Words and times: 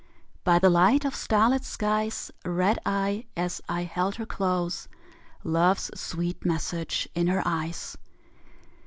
By 0.43 0.57
the 0.57 0.71
light 0.71 1.05
of 1.05 1.13
starlit 1.13 1.63
skies 1.63 2.31
Read 2.43 2.79
I, 2.87 3.25
as 3.37 3.61
I 3.69 3.83
held 3.83 4.15
her 4.15 4.25
close, 4.25 4.87
Love's 5.43 5.91
sweet 5.93 6.43
message 6.43 7.07
in 7.13 7.27
her 7.27 7.43
eyes. 7.45 7.95